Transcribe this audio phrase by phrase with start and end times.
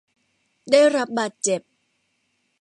[0.71, 1.61] ได้รับบาดเจ็บ